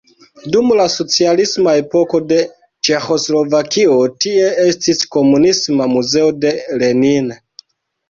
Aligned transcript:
Dum 0.53 0.69
la 0.77 0.87
socialisma 0.93 1.75
epoko 1.81 2.21
de 2.33 2.39
Ĉeĥoslovakio 2.89 4.01
tie 4.27 4.51
estis 4.67 5.07
komunisma 5.19 5.93
muzeo 5.97 6.37
de 6.45 6.59
Lenin. 6.85 7.35